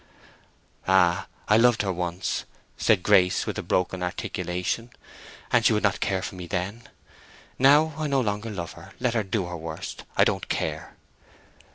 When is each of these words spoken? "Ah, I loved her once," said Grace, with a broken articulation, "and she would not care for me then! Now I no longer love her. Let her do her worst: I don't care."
"Ah, 0.87 1.27
I 1.47 1.57
loved 1.57 1.83
her 1.83 1.93
once," 1.93 2.45
said 2.75 3.03
Grace, 3.03 3.45
with 3.45 3.59
a 3.59 3.61
broken 3.61 4.01
articulation, 4.01 4.89
"and 5.51 5.63
she 5.63 5.73
would 5.73 5.83
not 5.83 5.99
care 5.99 6.23
for 6.23 6.33
me 6.33 6.47
then! 6.47 6.89
Now 7.59 7.93
I 7.95 8.07
no 8.07 8.19
longer 8.19 8.49
love 8.49 8.71
her. 8.71 8.93
Let 8.99 9.13
her 9.13 9.21
do 9.21 9.45
her 9.45 9.57
worst: 9.57 10.03
I 10.17 10.23
don't 10.23 10.49
care." 10.49 10.95